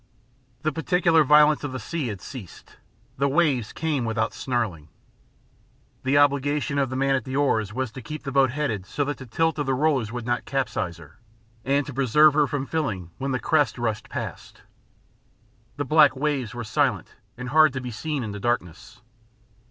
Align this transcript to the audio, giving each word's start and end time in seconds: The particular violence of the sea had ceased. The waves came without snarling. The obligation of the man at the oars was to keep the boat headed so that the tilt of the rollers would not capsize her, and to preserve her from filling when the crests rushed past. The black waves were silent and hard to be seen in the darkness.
The 0.63 0.71
particular 0.71 1.23
violence 1.23 1.63
of 1.63 1.73
the 1.73 1.79
sea 1.79 2.07
had 2.07 2.21
ceased. 2.21 2.77
The 3.19 3.27
waves 3.27 3.71
came 3.71 4.03
without 4.03 4.33
snarling. 4.33 4.87
The 6.01 6.17
obligation 6.17 6.79
of 6.79 6.89
the 6.89 6.95
man 6.95 7.13
at 7.13 7.23
the 7.23 7.35
oars 7.35 7.71
was 7.71 7.91
to 7.91 8.01
keep 8.01 8.23
the 8.23 8.31
boat 8.31 8.49
headed 8.49 8.87
so 8.87 9.03
that 9.05 9.17
the 9.17 9.27
tilt 9.27 9.59
of 9.59 9.67
the 9.67 9.75
rollers 9.75 10.11
would 10.11 10.25
not 10.25 10.43
capsize 10.45 10.97
her, 10.97 11.19
and 11.63 11.85
to 11.85 11.93
preserve 11.93 12.33
her 12.33 12.47
from 12.47 12.65
filling 12.65 13.11
when 13.19 13.29
the 13.31 13.37
crests 13.39 13.77
rushed 13.77 14.09
past. 14.09 14.63
The 15.77 15.85
black 15.85 16.15
waves 16.15 16.55
were 16.55 16.63
silent 16.63 17.13
and 17.37 17.49
hard 17.49 17.71
to 17.73 17.79
be 17.79 17.91
seen 17.91 18.23
in 18.23 18.31
the 18.31 18.39
darkness. 18.39 19.01